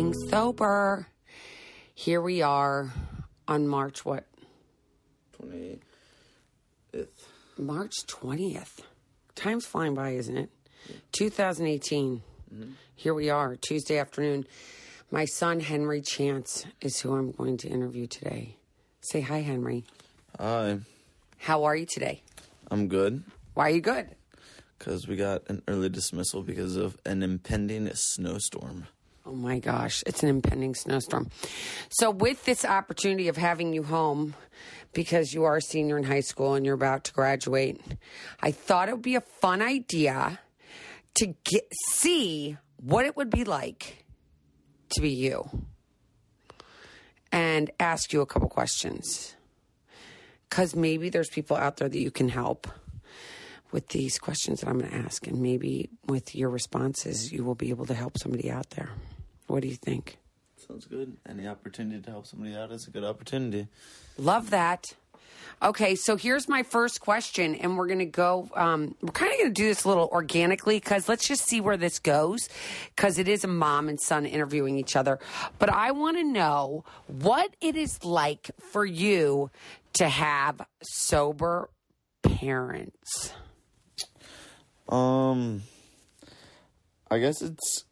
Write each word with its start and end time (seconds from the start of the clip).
living 0.00 0.28
sober. 0.30 1.06
Here 1.94 2.22
we 2.22 2.40
are 2.40 2.90
on 3.46 3.68
March 3.68 4.04
what? 4.04 4.24
20th. 5.38 5.80
March 7.58 7.94
20th. 8.06 8.80
Time's 9.34 9.66
flying 9.66 9.94
by, 9.94 10.12
isn't 10.12 10.36
it? 10.38 10.50
2018. 11.12 12.22
Mm-hmm. 12.52 12.70
Here 12.96 13.12
we 13.12 13.28
are, 13.28 13.56
Tuesday 13.56 13.98
afternoon. 13.98 14.46
My 15.10 15.26
son, 15.26 15.60
Henry 15.60 16.00
Chance, 16.00 16.64
is 16.80 17.00
who 17.00 17.14
I'm 17.14 17.32
going 17.32 17.58
to 17.58 17.68
interview 17.68 18.06
today. 18.06 18.56
Say 19.02 19.20
hi, 19.20 19.40
Henry. 19.42 19.84
Hi, 20.38 20.78
How 21.38 21.64
are 21.64 21.76
you 21.76 21.84
today? 21.86 22.22
I'm 22.70 22.88
good 22.88 23.24
Why 23.54 23.66
are 23.66 23.74
you 23.74 23.80
good? 23.82 24.08
because 24.78 25.06
we 25.06 25.16
got 25.16 25.42
an 25.50 25.60
early 25.68 25.90
dismissal 25.90 26.42
because 26.42 26.76
of 26.76 26.96
an 27.04 27.22
impending 27.22 27.90
snowstorm. 27.92 28.86
Oh 29.30 29.34
my 29.36 29.60
gosh, 29.60 30.02
it's 30.08 30.24
an 30.24 30.28
impending 30.28 30.74
snowstorm. 30.74 31.30
So, 31.88 32.10
with 32.10 32.44
this 32.46 32.64
opportunity 32.64 33.28
of 33.28 33.36
having 33.36 33.72
you 33.72 33.84
home 33.84 34.34
because 34.92 35.32
you 35.32 35.44
are 35.44 35.58
a 35.58 35.62
senior 35.62 35.96
in 35.96 36.02
high 36.02 36.20
school 36.20 36.54
and 36.54 36.66
you're 36.66 36.74
about 36.74 37.04
to 37.04 37.12
graduate, 37.12 37.80
I 38.42 38.50
thought 38.50 38.88
it 38.88 38.92
would 38.92 39.02
be 39.02 39.14
a 39.14 39.20
fun 39.20 39.62
idea 39.62 40.40
to 41.14 41.26
get 41.44 41.72
see 41.90 42.56
what 42.78 43.06
it 43.06 43.16
would 43.16 43.30
be 43.30 43.44
like 43.44 44.04
to 44.94 45.00
be 45.00 45.10
you 45.10 45.48
and 47.30 47.70
ask 47.78 48.12
you 48.12 48.22
a 48.22 48.26
couple 48.26 48.48
questions. 48.48 49.36
Because 50.48 50.74
maybe 50.74 51.08
there's 51.08 51.28
people 51.28 51.56
out 51.56 51.76
there 51.76 51.88
that 51.88 52.00
you 52.00 52.10
can 52.10 52.28
help 52.28 52.66
with 53.70 53.90
these 53.90 54.18
questions 54.18 54.60
that 54.60 54.68
I'm 54.68 54.80
going 54.80 54.90
to 54.90 54.96
ask. 54.96 55.24
And 55.28 55.40
maybe 55.40 55.88
with 56.08 56.34
your 56.34 56.50
responses, 56.50 57.30
you 57.30 57.44
will 57.44 57.54
be 57.54 57.70
able 57.70 57.86
to 57.86 57.94
help 57.94 58.18
somebody 58.18 58.50
out 58.50 58.70
there. 58.70 58.90
What 59.50 59.62
do 59.62 59.68
you 59.68 59.74
think? 59.74 60.18
Sounds 60.56 60.86
good. 60.86 61.16
Any 61.28 61.48
opportunity 61.48 62.00
to 62.00 62.10
help 62.10 62.24
somebody 62.24 62.54
out 62.54 62.70
is 62.70 62.86
a 62.86 62.90
good 62.90 63.02
opportunity. 63.02 63.66
Love 64.16 64.50
that. 64.50 64.94
Okay, 65.60 65.96
so 65.96 66.16
here's 66.16 66.48
my 66.48 66.62
first 66.62 67.00
question, 67.00 67.56
and 67.56 67.76
we're 67.76 67.88
going 67.88 67.98
to 67.98 68.04
go. 68.04 68.48
Um, 68.54 68.94
we're 69.02 69.10
kind 69.10 69.32
of 69.32 69.38
going 69.38 69.50
to 69.52 69.60
do 69.62 69.66
this 69.66 69.82
a 69.82 69.88
little 69.88 70.08
organically 70.12 70.76
because 70.76 71.08
let's 71.08 71.26
just 71.26 71.46
see 71.46 71.60
where 71.60 71.76
this 71.76 71.98
goes 71.98 72.48
because 72.94 73.18
it 73.18 73.26
is 73.26 73.42
a 73.42 73.48
mom 73.48 73.88
and 73.88 74.00
son 74.00 74.24
interviewing 74.24 74.78
each 74.78 74.94
other. 74.94 75.18
But 75.58 75.68
I 75.68 75.90
want 75.90 76.16
to 76.18 76.24
know 76.24 76.84
what 77.08 77.56
it 77.60 77.74
is 77.74 78.04
like 78.04 78.52
for 78.70 78.86
you 78.86 79.50
to 79.94 80.08
have 80.08 80.60
sober 80.82 81.70
parents. 82.22 83.34
Um, 84.88 85.64
I 87.10 87.18
guess 87.18 87.42
it's 87.42 87.84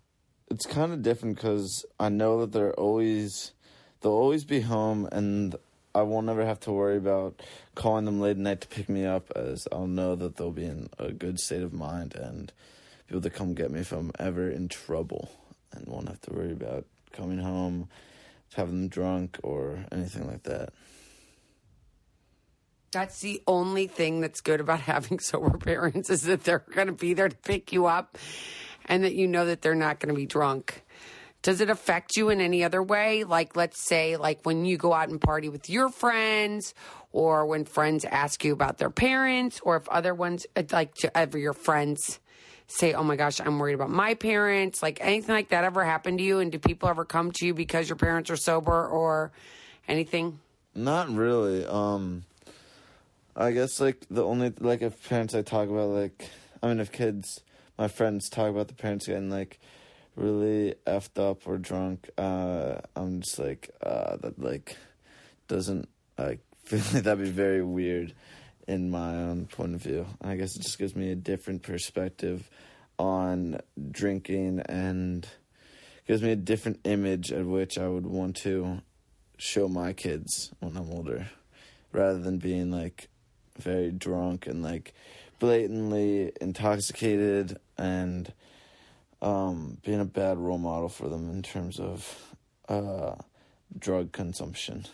it's 0.51 0.67
kind 0.67 0.93
of 0.93 1.03
different 1.03 1.37
because 1.37 1.85
I 1.99 2.09
know 2.09 2.41
that 2.41 2.53
they're 2.53 2.75
always 2.75 3.53
they'll 4.01 4.13
always 4.13 4.45
be 4.45 4.61
home, 4.61 5.09
and 5.11 5.57
I 5.95 6.03
won't 6.03 6.29
ever 6.29 6.45
have 6.45 6.61
to 6.61 6.73
worry 6.73 6.97
about 6.97 7.41
calling 7.75 8.05
them 8.05 8.21
late 8.21 8.33
at 8.33 8.39
night 8.39 8.61
to 8.63 8.69
pick 8.69 8.89
me 8.89 9.05
up, 9.05 9.31
as 9.35 9.67
I'll 9.73 9.87
know 9.87 10.15
that 10.17 10.37
they'll 10.37 10.51
be 10.51 10.65
in 10.65 10.89
a 10.99 11.13
good 11.13 11.39
state 11.39 11.63
of 11.63 11.73
mind 11.73 12.15
and 12.15 12.53
be 13.09 13.15
able 13.15 13.23
to 13.23 13.31
come 13.31 13.55
get 13.55 13.71
me 13.71 13.81
if 13.81 13.93
I'm 13.93 14.13
ever 14.19 14.51
in 14.51 14.69
trouble, 14.69 15.31
and 15.73 15.87
won't 15.87 16.09
have 16.09 16.21
to 16.23 16.33
worry 16.33 16.53
about 16.53 16.85
coming 17.13 17.39
home, 17.39 17.89
having 18.55 18.83
them 18.83 18.89
drunk 18.89 19.39
or 19.43 19.85
anything 19.93 20.27
like 20.27 20.45
that. 20.45 20.71
That's 22.91 23.21
the 23.21 23.43
only 23.47 23.87
thing 23.87 24.23
that's 24.23 24.41
good 24.41 24.61
about 24.61 24.81
having 24.93 25.19
sober 25.19 25.59
parents 25.59 26.09
is 26.09 26.23
that 26.23 26.45
they're 26.45 26.65
going 26.75 26.87
to 26.87 26.93
be 26.93 27.13
there 27.13 27.29
to 27.29 27.37
pick 27.37 27.73
you 27.73 27.87
up 27.87 28.17
and 28.89 29.05
that 29.05 29.15
you 29.15 29.27
know 29.27 29.47
that 29.47 29.63
they're 29.63 29.75
not 29.75 30.01
going 30.01 30.13
to 30.13 30.19
be 30.19 30.27
drunk. 30.27 30.83
Does 31.43 31.61
it 31.61 31.71
affect 31.71 32.17
you 32.17 32.31
in 32.31 32.41
any 32.41 32.65
other 32.65 32.83
way? 32.83 33.23
Like, 33.23 33.55
let's 33.55 33.87
say, 33.87 34.17
like 34.17 34.45
when 34.45 34.65
you 34.65 34.77
go 34.77 34.93
out 34.93 35.09
and 35.09 35.21
party 35.21 35.49
with 35.49 35.71
your 35.71 35.89
friends, 35.89 36.75
or 37.13 37.47
when 37.47 37.65
friends 37.65 38.05
ask 38.05 38.45
you 38.45 38.53
about 38.53 38.79
their 38.79 38.91
parents, 38.91 39.61
or 39.63 39.77
if 39.77 39.89
other 39.89 40.15
ones, 40.15 40.47
uh, 40.57 40.65
like 40.73 40.95
to 40.97 41.17
ever 41.17 41.39
your 41.39 41.53
friends 41.53 42.19
say, 42.67 42.93
Oh 42.93 43.05
my 43.05 43.17
gosh, 43.17 43.41
I'm 43.41 43.59
worried 43.59 43.75
about 43.75 43.91
my 43.91 44.15
parents. 44.15 44.83
Like 44.83 44.99
anything 45.01 45.35
like 45.35 45.51
that 45.51 45.65
ever 45.65 45.85
happen 45.85 46.19
to 46.19 46.25
you? 46.25 46.41
And 46.41 46.51
do 46.51 46.59
people 46.59 46.89
ever 46.89 47.05
come 47.05 47.31
to 47.33 47.47
you 47.47 47.55
because 47.55 47.89
your 47.89 47.97
parents 47.97 48.31
are 48.31 48.37
sober 48.37 48.87
or 48.87 49.31
anything? 49.87 50.41
Not 50.75 51.09
really. 51.09 51.65
Um, 51.65 52.25
I 53.35 53.53
guess 53.53 53.81
like 53.81 53.97
the 54.11 54.25
only 54.25 54.53
like 54.59 54.83
if 54.83 55.09
parents 55.09 55.35
I 55.35 55.43
talk 55.43 55.69
about 55.69 55.91
like 55.91 56.29
I 56.63 56.69
mean 56.69 56.81
if 56.81 56.91
kids 56.93 57.41
my 57.79 57.89
friends 57.89 58.29
talk 58.29 58.51
about 58.51 58.69
the 58.69 58.75
parents 58.75 59.07
getting 59.07 59.31
like 59.31 59.61
really 60.17 60.75
effed 60.87 61.19
up 61.19 61.47
or 61.47 61.57
drunk, 61.59 62.11
uh, 62.19 62.79
I'm 62.97 63.21
just 63.21 63.39
like 63.39 63.71
uh 63.83 64.17
that 64.17 64.39
like 64.39 64.77
doesn't 65.47 65.89
like 66.19 66.41
feel 66.65 66.81
like 66.93 67.05
that'd 67.05 67.25
be 67.25 67.31
very 67.31 67.63
weird 67.63 68.13
in 68.67 68.91
my 68.91 69.15
own 69.15 69.47
point 69.47 69.75
of 69.75 69.83
view. 69.83 70.07
I 70.21 70.37
guess 70.37 70.57
it 70.57 70.63
just 70.63 70.79
gives 70.79 70.95
me 70.95 71.11
a 71.11 71.17
different 71.17 71.63
perspective 71.63 72.51
on 72.99 73.61
drinking 73.91 74.61
and 74.69 75.27
gives 76.07 76.21
me 76.21 76.33
a 76.33 76.37
different 76.37 76.81
image 76.85 77.33
at 77.33 77.47
which 77.47 77.79
I 77.79 77.89
would 77.89 78.07
want 78.07 78.37
to 78.39 78.83
show 79.39 79.69
my 79.69 79.93
kids 79.93 80.51
when 80.59 80.77
I'm 80.77 80.91
older 80.91 81.29
rather 81.93 82.19
than 82.19 82.39
being 82.39 82.71
like 82.71 83.09
very 83.57 83.91
drunk 83.91 84.47
and 84.47 84.63
like 84.63 84.95
blatantly 85.39 86.33
intoxicated 86.41 87.59
and 87.79 88.33
um, 89.23 89.79
being 89.85 90.01
a 90.01 90.05
bad 90.05 90.39
role 90.39 90.59
model 90.59 90.89
for 90.89 91.09
them 91.09 91.31
in 91.31 91.43
terms 91.43 91.81
of 91.81 92.35
uh, 92.69 93.15
drug 93.79 94.13
consumption. 94.13 94.87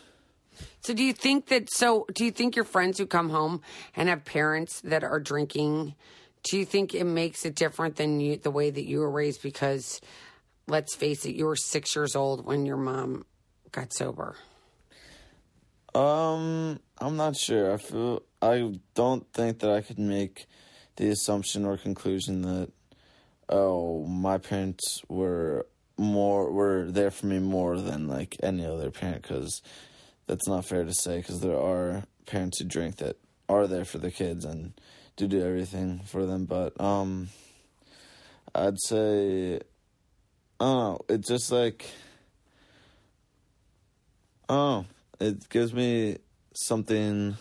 So 0.81 0.93
do 0.93 1.03
you 1.03 1.13
think 1.13 1.47
that 1.47 1.69
so 1.71 2.05
do 2.13 2.23
you 2.23 2.31
think 2.31 2.55
your 2.55 2.65
friends 2.65 2.97
who 2.97 3.05
come 3.05 3.29
home 3.29 3.61
and 3.95 4.07
have 4.07 4.23
parents 4.23 4.79
that 4.81 5.03
are 5.03 5.19
drinking 5.19 5.95
do 6.43 6.59
you 6.59 6.65
think 6.65 6.93
it 6.93 7.05
makes 7.05 7.43
it 7.43 7.55
different 7.55 7.95
than 7.95 8.19
you 8.19 8.37
the 8.37 8.51
way 8.51 8.69
that 8.69 8.85
you 8.85 8.99
were 8.99 9.09
raised 9.09 9.41
because 9.41 9.99
let's 10.67 10.95
face 10.95 11.25
it 11.25 11.35
you 11.35 11.45
were 11.45 11.55
6 11.55 11.95
years 11.95 12.15
old 12.15 12.45
when 12.45 12.65
your 12.65 12.77
mom 12.77 13.25
got 13.71 13.93
sober. 13.93 14.35
Um, 15.93 16.79
I'm 16.99 17.15
not 17.17 17.35
sure. 17.35 17.73
I 17.73 17.77
feel 17.77 18.21
I 18.41 18.79
don't 18.95 19.25
think 19.33 19.59
that 19.59 19.71
I 19.71 19.81
could 19.81 19.99
make 19.99 20.45
the 20.97 21.09
assumption 21.09 21.65
or 21.65 21.77
conclusion 21.77 22.41
that 22.43 22.71
oh, 23.49 24.05
my 24.05 24.37
parents 24.37 25.01
were 25.07 25.65
more 25.97 26.51
were 26.51 26.91
there 26.91 27.11
for 27.11 27.25
me 27.25 27.39
more 27.39 27.79
than 27.79 28.07
like 28.07 28.35
any 28.43 28.65
other 28.65 28.91
parent 28.91 29.21
because 29.21 29.61
that's 30.27 30.47
not 30.47 30.65
fair 30.65 30.83
to 30.83 30.93
say 30.93 31.17
because 31.17 31.39
there 31.39 31.59
are 31.59 32.03
parents 32.25 32.59
who 32.59 32.65
drink 32.65 32.97
that 32.97 33.15
are 33.47 33.67
there 33.67 33.85
for 33.85 33.97
their 33.97 34.11
kids 34.11 34.43
and 34.43 34.73
do 35.15 35.27
do 35.27 35.41
everything 35.41 36.01
for 36.05 36.25
them 36.25 36.45
but 36.45 36.79
um 36.81 37.29
i'd 38.55 38.79
say 38.79 39.55
i 40.59 40.63
don't 40.63 40.77
know 40.77 40.99
it's 41.07 41.27
just 41.27 41.51
like 41.51 41.85
oh 44.49 44.85
it 45.19 45.47
gives 45.49 45.73
me 45.73 46.17
something 46.53 47.37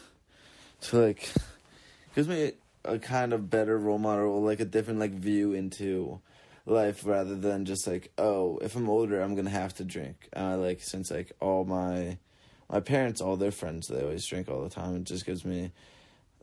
to 0.81 0.99
like 0.99 1.29
gives 2.15 2.29
me 2.29 2.53
a 2.85 2.99
kind 2.99 3.33
of 3.33 3.51
better 3.51 3.79
role 3.79 3.99
model 3.99 4.27
or 4.27 4.41
like 4.41 4.61
a 4.61 4.65
different 4.65 5.01
like 5.01 5.13
view 5.13 5.53
into 5.53 6.21
life 6.67 7.05
rather 7.05 7.35
than 7.35 7.65
just 7.65 7.87
like 7.87 8.11
oh 8.19 8.59
if 8.63 8.75
i'm 8.77 8.89
older 8.89 9.21
i'm 9.21 9.35
gonna 9.35 9.51
have 9.51 9.75
to 9.75 9.85
drink. 9.85 10.29
Uh, 10.35 10.57
like 10.57 10.81
since 10.81 11.11
like 11.11 11.33
all 11.41 11.65
my 11.65 12.17
my 12.71 12.81
parents 12.81 13.21
all 13.21 13.37
their 13.37 13.51
friends 13.51 13.89
they 13.89 14.03
always 14.03 14.25
drink 14.27 14.49
all 14.49 14.63
the 14.63 14.71
time 14.71 14.97
it 14.97 15.05
just 15.05 15.27
gives 15.27 15.45
me 15.45 15.71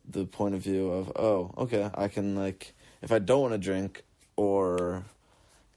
the 0.08 0.26
point 0.26 0.56
of 0.56 0.62
view 0.62 0.90
of 0.90 1.12
oh 1.16 1.52
okay 1.58 1.90
i 1.96 2.08
can 2.08 2.36
like 2.36 2.74
if 3.02 3.12
i 3.12 3.20
don't 3.20 3.42
want 3.42 3.54
to 3.54 3.58
drink 3.58 4.04
or 4.36 5.04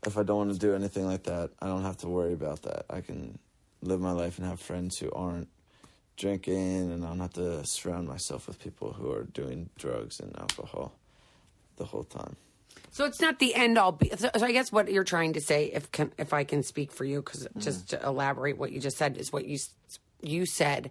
if 0.07 0.19
i 0.19 0.23
don't 0.23 0.37
want 0.37 0.53
to 0.53 0.59
do 0.59 0.75
anything 0.75 1.07
like 1.07 1.25
that 1.25 1.51
i 1.61 1.67
don't 1.67 1.83
have 1.83 1.97
to 1.97 2.09
worry 2.09 2.33
about 2.33 2.63
that. 2.63 2.85
I 2.91 3.01
can 3.01 3.39
live 3.85 4.01
my 4.01 4.13
life 4.13 4.39
and 4.39 4.47
have 4.47 4.61
friends 4.61 4.99
who 4.99 5.11
aren't 5.11 5.49
drinking 6.17 6.93
and 6.93 7.05
i 7.05 7.09
don't 7.09 7.19
have 7.21 7.33
to 7.33 7.65
surround 7.67 8.07
myself 8.07 8.47
with 8.47 8.59
people 8.63 8.93
who 8.93 9.11
are 9.11 9.25
doing 9.25 9.69
drugs 9.77 10.21
and 10.21 10.37
alcohol 10.39 10.93
the 11.77 11.85
whole 11.85 12.05
time. 12.05 12.37
So 12.91 13.05
it's 13.05 13.21
not 13.21 13.39
the 13.39 13.55
end 13.55 13.77
all 13.79 13.93
be 13.93 14.11
so, 14.17 14.31
so 14.37 14.47
I 14.47 14.53
guess 14.53 14.71
what 14.71 14.91
you're 14.91 15.05
trying 15.05 15.33
to 15.33 15.41
say 15.41 15.67
if 15.67 15.91
can, 15.91 16.13
if 16.19 16.33
I 16.33 16.45
can 16.45 16.63
speak 16.63 16.93
for 16.93 17.05
you 17.05 17.23
cuz 17.23 17.47
just 17.59 17.91
to 17.91 18.05
elaborate 18.05 18.57
what 18.57 18.73
you 18.73 18.81
just 18.81 18.97
said 18.97 19.17
is 19.17 19.33
what 19.33 19.47
you 19.47 19.59
you 20.29 20.47
said, 20.47 20.91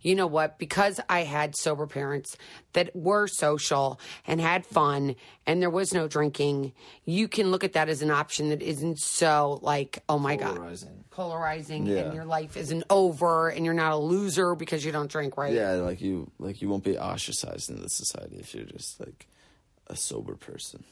you 0.00 0.14
know 0.14 0.26
what, 0.26 0.58
because 0.58 0.98
I 1.08 1.20
had 1.24 1.54
sober 1.56 1.86
parents 1.86 2.36
that 2.72 2.94
were 2.96 3.26
social 3.28 4.00
and 4.26 4.40
had 4.40 4.66
fun 4.66 5.14
and 5.46 5.62
there 5.62 5.70
was 5.70 5.94
no 5.94 6.08
drinking, 6.08 6.72
you 7.04 7.28
can 7.28 7.50
look 7.50 7.62
at 7.64 7.74
that 7.74 7.88
as 7.88 8.02
an 8.02 8.10
option 8.10 8.48
that 8.50 8.62
isn't 8.62 8.98
so 8.98 9.58
like, 9.62 10.02
oh 10.08 10.18
my 10.18 10.36
God, 10.36 10.56
Polarizing. 10.56 11.04
polarizing 11.10 11.86
Yeah. 11.86 11.98
and 12.00 12.14
your 12.14 12.24
life 12.24 12.56
isn't 12.56 12.84
over 12.90 13.48
and 13.48 13.64
you're 13.64 13.74
not 13.74 13.92
a 13.92 13.96
loser 13.96 14.54
because 14.54 14.84
you 14.84 14.90
don't 14.92 15.10
drink, 15.10 15.36
right? 15.36 15.52
yeah 15.52 15.72
like 15.72 16.00
you 16.00 16.30
like 16.38 16.60
you 16.62 16.68
won't 16.68 16.84
be 16.84 16.98
ostracized 16.98 17.70
in 17.70 17.80
the 17.80 17.88
society 17.88 18.36
if 18.38 18.54
you're 18.54 18.64
just 18.64 18.98
like 19.00 19.26
a 19.88 19.96
sober 19.96 20.34
person 20.34 20.82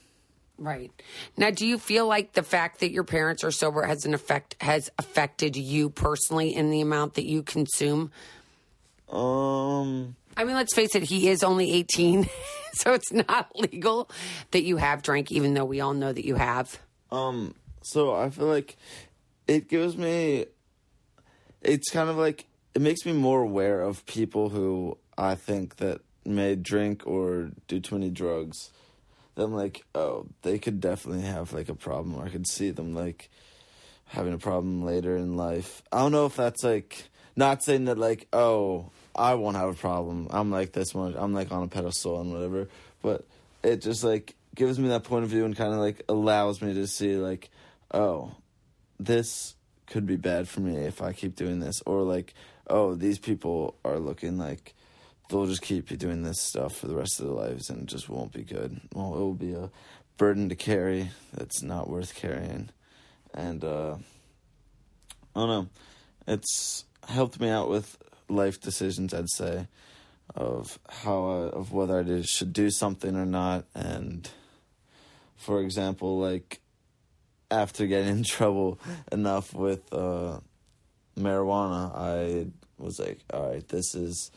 Right. 0.61 0.93
Now, 1.39 1.51
do 1.51 1.67
you 1.67 1.79
feel 1.79 2.07
like 2.07 2.35
the 2.35 2.43
fact 2.43 2.81
that 2.81 2.91
your 2.91 3.03
parents 3.03 3.43
are 3.45 3.51
sober 3.51 3.83
has 3.83 4.05
an 4.05 4.13
effect 4.13 4.57
has 4.61 4.91
affected 4.99 5.57
you 5.57 5.89
personally 5.89 6.55
in 6.55 6.71
the 6.71 6.83
amount 6.83 7.15
that 7.15 7.25
you 7.25 7.43
consume? 7.43 8.13
Um, 9.09 10.17
I 10.37 10.45
mean, 10.45 10.55
let's 10.55 10.75
face 10.75 10.95
it, 10.95 11.03
he 11.03 11.29
is 11.29 11.43
only 11.43 11.73
18, 11.73 12.29
so 12.75 12.93
it's 12.93 13.11
not 13.11 13.51
legal 13.59 14.11
that 14.51 14.63
you 14.63 14.77
have 14.77 15.03
drank, 15.03 15.33
even 15.33 15.55
though 15.55 15.65
we 15.65 15.81
all 15.81 15.95
know 15.95 16.13
that 16.13 16.27
you 16.27 16.37
have. 16.37 16.79
um, 17.11 17.55
so 17.83 18.15
I 18.15 18.29
feel 18.29 18.47
like 18.47 18.77
it 19.49 19.67
gives 19.67 19.97
me. 19.97 20.45
It's 21.63 21.91
kind 21.91 22.11
of 22.11 22.19
like 22.19 22.45
it 22.75 22.83
makes 22.83 23.07
me 23.07 23.15
more 23.15 23.41
aware 23.41 23.81
of 23.81 24.05
people 24.05 24.51
who 24.51 24.99
I 25.17 25.35
think 25.35 25.77
that 25.77 26.03
may 26.27 26.55
drink 26.55 27.07
or 27.07 27.51
do 27.67 27.81
too 27.81 27.95
many 27.95 28.11
drugs. 28.11 28.71
Then 29.41 29.53
like, 29.53 29.85
oh, 29.95 30.27
they 30.43 30.59
could 30.59 30.83
definitely 30.83 31.23
have 31.23 31.55
like 31.55 31.71
a 31.71 31.75
problem. 31.75 32.15
Or 32.15 32.27
I 32.27 32.29
could 32.29 32.47
see 32.47 32.71
them 32.71 32.95
like 32.95 33.31
having 34.09 34.35
a 34.35 34.39
problem 34.39 34.85
later 34.85 35.17
in 35.17 35.39
life. 35.39 35.83
I 35.91 36.01
don't 36.01 36.13
know 36.13 36.27
if 36.27 36.37
that's 36.37 36.63
like 36.63 37.05
not 37.37 37.63
saying 37.63 37.87
that 37.87 37.97
like, 37.97 38.29
oh, 38.35 38.91
I 39.15 39.35
won't 39.35 39.57
have 39.57 39.71
a 39.71 39.75
problem. 39.75 40.27
I'm 40.29 40.51
like 40.51 40.73
this 40.73 40.95
much. 40.95 41.15
I'm 41.17 41.33
like 41.33 41.51
on 41.53 41.63
a 41.63 41.69
pedestal 41.69 42.21
and 42.21 42.31
whatever. 42.31 42.69
But 43.01 43.25
it 43.63 43.81
just 43.81 44.05
like 44.05 44.35
gives 44.55 44.79
me 44.79 44.89
that 44.89 45.05
point 45.05 45.25
of 45.25 45.31
view 45.31 45.47
and 45.47 45.57
kind 45.57 45.73
of 45.73 45.79
like 45.79 46.03
allows 46.07 46.61
me 46.61 46.75
to 46.75 46.87
see 46.87 47.17
like, 47.17 47.49
oh, 47.95 48.33
this 48.99 49.55
could 49.87 50.07
be 50.07 50.17
bad 50.17 50.49
for 50.49 50.61
me 50.61 50.77
if 50.77 51.01
I 51.01 51.15
keep 51.15 51.35
doing 51.35 51.61
this, 51.61 51.83
or 51.87 52.03
like, 52.03 52.35
oh, 52.69 52.95
these 52.95 53.19
people 53.19 53.75
are 53.87 53.99
looking 53.99 54.37
like 54.37 54.75
they'll 55.31 55.47
just 55.47 55.63
keep 55.63 55.91
you 55.91 55.97
doing 55.97 56.23
this 56.23 56.41
stuff 56.41 56.77
for 56.77 56.87
the 56.87 56.95
rest 56.95 57.21
of 57.21 57.27
their 57.27 57.35
lives 57.35 57.71
and 57.71 57.83
it 57.83 57.87
just 57.87 58.09
won't 58.09 58.33
be 58.33 58.43
good. 58.43 58.81
Well, 58.95 59.15
it 59.15 59.19
will 59.19 59.35
be 59.35 59.55
a 59.55 59.71
burden 60.17 60.49
to 60.51 60.57
carry 60.57 61.11
that's 61.33 61.63
not 61.63 61.89
worth 61.89 62.15
carrying, 62.15 62.69
and 63.33 63.65
uh, 63.65 63.97
I 65.35 65.41
don't 65.41 65.49
know. 65.49 65.69
It's 66.27 66.85
helped 67.09 67.41
me 67.41 67.49
out 67.49 67.71
with 67.71 67.97
life 68.29 68.61
decisions. 68.61 69.15
I'd 69.15 69.31
say 69.31 69.67
of 70.35 70.79
how 70.89 71.25
I, 71.25 71.37
of 71.49 71.73
whether 71.73 71.99
I 71.99 72.03
did, 72.03 72.29
should 72.29 72.53
do 72.53 72.71
something 72.71 73.17
or 73.17 73.25
not, 73.25 73.65
and 73.75 74.29
for 75.37 75.63
example, 75.63 76.19
like 76.19 76.61
after 77.51 77.87
getting 77.87 78.19
in 78.19 78.23
trouble 78.25 78.79
enough 79.11 79.55
with 79.55 79.91
uh, 79.93 80.41
marijuana, 81.19 81.97
I 81.97 82.47
was 82.79 82.99
like, 82.99 83.21
all 83.33 83.51
right, 83.51 83.67
this 83.69 83.95
is 83.95 84.31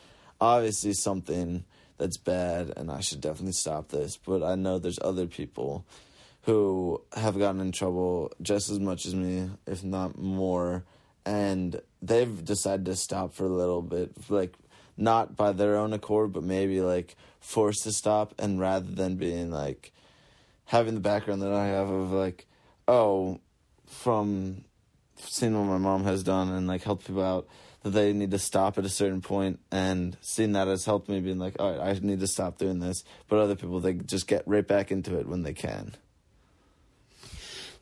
obviously 0.44 0.92
something 0.92 1.64
that's 1.96 2.18
bad, 2.18 2.72
and 2.76 2.90
I 2.90 3.00
should 3.00 3.20
definitely 3.20 3.52
stop 3.52 3.88
this. 3.88 4.16
But 4.16 4.42
I 4.42 4.54
know 4.54 4.78
there's 4.78 4.98
other 5.00 5.26
people 5.26 5.86
who 6.42 7.00
have 7.16 7.38
gotten 7.38 7.60
in 7.60 7.72
trouble 7.72 8.30
just 8.42 8.70
as 8.70 8.78
much 8.78 9.06
as 9.06 9.14
me, 9.14 9.50
if 9.66 9.82
not 9.82 10.18
more, 10.18 10.84
and 11.24 11.80
they've 12.02 12.44
decided 12.44 12.84
to 12.84 12.96
stop 12.96 13.32
for 13.32 13.46
a 13.46 13.48
little 13.48 13.80
bit, 13.80 14.12
like 14.28 14.54
not 14.96 15.36
by 15.36 15.52
their 15.52 15.76
own 15.76 15.92
accord, 15.92 16.32
but 16.32 16.42
maybe 16.42 16.80
like 16.82 17.16
forced 17.40 17.84
to 17.84 17.92
stop, 17.92 18.34
and 18.38 18.60
rather 18.60 18.90
than 18.90 19.16
being 19.16 19.50
like 19.50 19.92
having 20.66 20.94
the 20.94 21.00
background 21.00 21.40
that 21.42 21.52
I 21.52 21.66
have 21.66 21.88
of 21.88 22.12
like, 22.12 22.46
oh, 22.86 23.40
from 23.86 24.64
seeing 25.16 25.56
what 25.56 25.72
my 25.72 25.78
mom 25.78 26.04
has 26.04 26.22
done 26.22 26.50
and 26.50 26.66
like 26.66 26.82
helped 26.82 27.06
people 27.06 27.24
out, 27.24 27.46
that 27.84 27.90
they 27.90 28.12
need 28.12 28.32
to 28.32 28.38
stop 28.38 28.76
at 28.78 28.84
a 28.84 28.88
certain 28.88 29.20
point, 29.20 29.60
and 29.70 30.16
seeing 30.20 30.52
that 30.52 30.66
has 30.66 30.84
helped 30.84 31.08
me 31.08 31.20
being 31.20 31.38
like, 31.38 31.56
all 31.60 31.70
right, 31.70 31.96
I 31.96 31.98
need 32.00 32.20
to 32.20 32.26
stop 32.26 32.58
doing 32.58 32.80
this. 32.80 33.04
But 33.28 33.38
other 33.38 33.54
people, 33.54 33.78
they 33.78 33.92
just 33.94 34.26
get 34.26 34.42
right 34.46 34.66
back 34.66 34.90
into 34.90 35.18
it 35.18 35.28
when 35.28 35.42
they 35.42 35.52
can. 35.52 35.94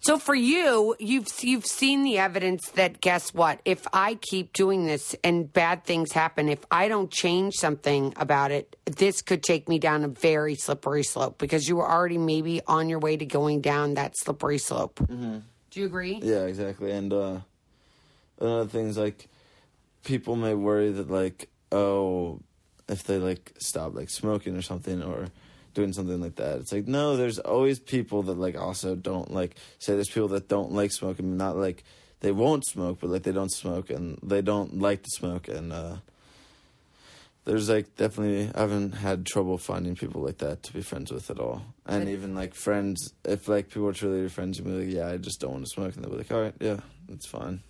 So 0.01 0.19
for 0.19 0.35
you, 0.35 0.97
you've 0.99 1.29
you've 1.43 1.65
seen 1.65 2.03
the 2.03 2.19
evidence 2.19 2.71
that 2.71 3.01
guess 3.01 3.33
what? 3.33 3.61
If 3.65 3.87
I 3.93 4.17
keep 4.17 4.53
doing 4.53 4.85
this 4.85 5.15
and 5.23 5.51
bad 5.53 5.85
things 5.85 6.11
happen, 6.11 6.49
if 6.49 6.59
I 6.73 6.89
don't 6.89 7.09
change 7.09 7.55
something 7.55 8.13
about 8.17 8.51
it, 8.51 8.75
this 8.85 9.23
could 9.23 9.45
take 9.45 9.69
me 9.69 9.79
down 9.79 10.03
a 10.03 10.09
very 10.09 10.57
slippery 10.57 11.05
slope 11.05 11.39
because 11.39 11.69
you 11.69 11.77
were 11.77 11.89
already 11.89 12.19
maybe 12.19 12.61
on 12.67 12.89
your 12.89 12.99
way 12.99 13.17
to 13.17 13.25
going 13.25 13.61
down 13.61 13.95
that 13.95 14.19
slippery 14.19 14.59
slope. 14.59 14.97
Mm-hmm. 14.97 15.39
Do 15.71 15.81
you 15.81 15.87
agree? 15.87 16.19
Yeah, 16.21 16.47
exactly. 16.47 16.91
And 16.91 17.13
uh 17.13 17.39
another 18.41 18.69
thing's 18.69 18.99
like 18.99 19.29
people 20.05 20.37
may 20.37 20.55
worry 20.55 20.91
that 20.91 21.11
like, 21.11 21.49
oh, 21.71 22.41
if 22.89 23.05
they 23.05 23.19
like 23.19 23.53
stop 23.59 23.95
like 23.95 24.11
smoking 24.11 24.57
or 24.57 24.63
something 24.63 25.03
or 25.03 25.29
doing 25.75 25.93
something 25.93 26.21
like 26.21 26.37
that. 26.37 26.59
It's 26.61 26.73
like 26.73 26.87
no, 26.87 27.17
there's 27.17 27.39
always 27.39 27.79
people 27.79 28.23
that 28.25 28.39
like 28.39 28.57
also 28.57 28.95
don't 28.95 29.33
like 29.33 29.57
say 29.79 29.95
there's 29.95 30.09
people 30.09 30.29
that 30.29 30.49
don't 30.49 30.73
like 30.73 30.93
smoking, 30.93 31.37
not 31.37 31.57
like 31.57 31.85
they 32.21 32.33
won't 32.33 32.65
smoke, 32.67 32.99
but 33.01 33.11
like 33.11 33.23
they 33.23 33.33
don't 33.33 33.53
smoke 33.53 33.91
and 33.91 34.19
they 34.23 34.43
don't 34.43 34.79
like 34.79 35.03
to 35.03 35.11
smoke 35.11 35.49
and 35.49 35.73
uh 35.73 35.97
there's 37.45 37.69
like 37.69 37.97
definitely 37.97 38.51
I 38.55 38.61
haven't 38.61 38.93
had 38.93 39.27
trouble 39.27 39.59
finding 39.59 39.97
people 39.97 40.23
like 40.23 40.39
that 40.39 40.63
to 40.65 40.73
be 40.73 40.83
friends 40.83 41.11
with 41.11 41.31
at 41.31 41.41
all. 41.41 41.63
And 41.87 42.09
even 42.09 42.35
like 42.35 42.55
friends 42.55 43.13
if 43.25 43.49
like 43.49 43.69
people 43.69 43.89
are 43.89 43.93
truly 43.93 44.21
your 44.21 44.29
friends 44.29 44.59
you'll 44.59 44.69
be 44.69 44.85
like, 44.85 44.95
Yeah, 44.95 45.09
I 45.09 45.17
just 45.17 45.41
don't 45.41 45.53
want 45.53 45.65
to 45.65 45.71
smoke 45.71 45.95
and 45.95 46.05
they'll 46.05 46.13
be 46.13 46.19
like, 46.19 46.31
Alright, 46.31 46.55
yeah, 46.61 46.81
that's 47.09 47.27
fine. 47.27 47.63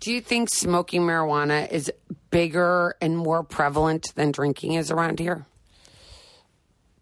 Do 0.00 0.12
you 0.12 0.20
think 0.20 0.48
smoking 0.52 1.02
marijuana 1.02 1.70
is 1.70 1.90
bigger 2.30 2.94
and 3.00 3.16
more 3.16 3.42
prevalent 3.42 4.14
than 4.14 4.30
drinking 4.30 4.74
is 4.74 4.90
around 4.90 5.18
here? 5.18 5.46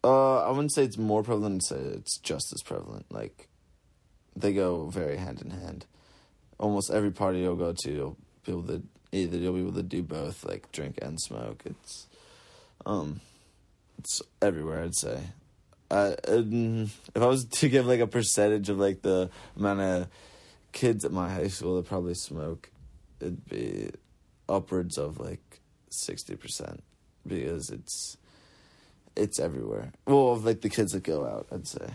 Uh, 0.03 0.43
I 0.45 0.51
wouldn't 0.51 0.73
say 0.73 0.85
it's 0.85 0.97
more 0.97 1.23
prevalent. 1.23 1.65
Say 1.67 1.77
it's 1.77 2.19
just 2.19 2.53
as 2.55 2.63
prevalent. 2.63 3.07
Like, 3.11 3.49
they 4.35 4.53
go 4.53 4.89
very 4.89 5.17
hand 5.17 5.43
in 5.43 5.51
hand. 5.51 5.85
Almost 6.59 6.91
every 6.91 7.11
party 7.11 7.41
you'll 7.41 7.57
go 7.57 7.75
to, 7.77 7.91
you'll 7.91 8.17
be 8.45 8.53
able 8.53 8.63
to 8.65 8.83
either 9.13 9.37
you'll 9.37 9.55
be 9.55 9.61
able 9.61 9.73
to 9.73 9.83
do 9.83 10.03
both, 10.03 10.45
like 10.45 10.73
drink 10.73 10.99
and 11.03 11.21
smoke. 11.21 11.63
It's, 11.67 12.07
um, 12.87 13.21
it's 13.99 14.23
everywhere. 14.41 14.83
I'd 14.85 14.95
say. 14.95 15.21
I 15.91 16.17
if 16.25 16.91
I 17.15 17.27
was 17.27 17.45
to 17.45 17.69
give 17.69 17.87
like 17.87 18.01
a 18.01 18.07
percentage 18.07 18.69
of 18.69 18.79
like 18.79 19.03
the 19.03 19.31
amount 19.57 19.81
of 19.81 20.09
kids 20.73 21.05
at 21.05 21.13
my 21.13 21.33
high 21.33 21.49
school 21.49 21.77
that 21.77 21.87
probably 21.87 22.15
smoke, 22.15 22.71
it'd 23.21 23.49
be 23.49 23.91
upwards 24.49 24.99
of 24.99 25.19
like 25.19 25.61
sixty 25.91 26.37
percent 26.37 26.83
because 27.27 27.71
it's 27.71 28.17
it's 29.17 29.39
everywhere. 29.41 29.93
Well, 30.07 30.33
of 30.33 30.45
like 30.45 30.61
the 30.61 30.69
kids 30.69 30.93
that 30.93 31.03
go 31.03 31.27
out, 31.27 31.47
I'd 31.53 31.67
say. 31.67 31.89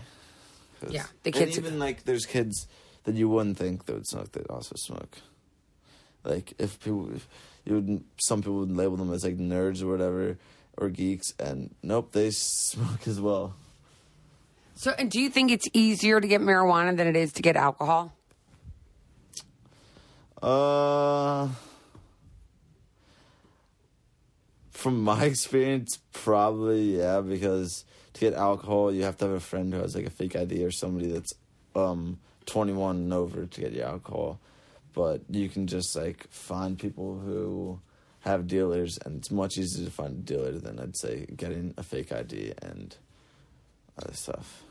Yeah, 0.88 1.04
the 1.22 1.28
and 1.28 1.34
kids- 1.34 1.58
even 1.58 1.78
like 1.78 2.04
there's 2.04 2.26
kids 2.26 2.66
that 3.04 3.14
you 3.14 3.28
wouldn't 3.28 3.56
think 3.58 3.86
that 3.86 3.94
would 3.94 4.06
smoke 4.06 4.32
that 4.32 4.50
also 4.50 4.74
smoke. 4.76 5.18
Like 6.24 6.54
if 6.58 6.78
people, 6.80 7.10
if 7.14 7.28
you 7.64 7.74
would, 7.74 8.04
some 8.16 8.40
people 8.40 8.58
would 8.58 8.76
label 8.76 8.96
them 8.96 9.12
as 9.12 9.24
like 9.24 9.38
nerds 9.38 9.82
or 9.82 9.88
whatever 9.88 10.38
or 10.76 10.88
geeks, 10.88 11.32
and 11.38 11.74
nope, 11.82 12.12
they 12.12 12.30
smoke 12.30 13.06
as 13.06 13.20
well. 13.20 13.54
So, 14.74 14.92
and 14.98 15.10
do 15.10 15.20
you 15.20 15.30
think 15.30 15.50
it's 15.50 15.66
easier 15.72 16.20
to 16.20 16.26
get 16.26 16.40
marijuana 16.40 16.96
than 16.96 17.06
it 17.06 17.14
is 17.16 17.32
to 17.34 17.42
get 17.42 17.56
alcohol? 17.56 18.12
Uh, 20.42 21.48
from 24.70 25.02
my 25.02 25.24
experience, 25.32 25.98
probably 26.12 26.98
yeah. 26.98 27.20
Because 27.20 27.84
to 28.14 28.20
get 28.20 28.34
alcohol, 28.34 28.92
you 28.92 29.04
have 29.04 29.16
to 29.18 29.26
have 29.26 29.34
a 29.34 29.40
friend 29.40 29.72
who 29.72 29.80
has 29.80 29.94
like 29.94 30.06
a 30.06 30.10
fake 30.10 30.34
ID 30.34 30.64
or 30.64 30.70
somebody 30.70 31.10
that's 31.10 31.32
um 31.74 32.18
twenty 32.44 32.72
one 32.72 32.96
and 32.96 33.12
over 33.14 33.46
to 33.46 33.60
get 33.60 33.72
your 33.72 33.86
alcohol. 33.86 34.40
But 34.94 35.22
you 35.30 35.48
can 35.48 35.66
just 35.68 35.94
like 35.96 36.28
find 36.30 36.78
people 36.78 37.18
who 37.18 37.80
have 38.20 38.46
dealers, 38.46 38.98
and 39.04 39.18
it's 39.18 39.30
much 39.30 39.56
easier 39.56 39.84
to 39.84 39.90
find 39.90 40.18
a 40.18 40.22
dealer 40.22 40.52
than 40.52 40.78
I'd 40.78 40.96
say 40.96 41.26
getting 41.36 41.74
a 41.76 41.82
fake 41.82 42.12
ID 42.12 42.54
and 42.60 42.94
other 43.96 44.14
stuff. 44.14 44.64